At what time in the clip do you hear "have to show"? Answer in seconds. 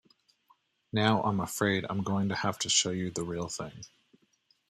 2.35-2.89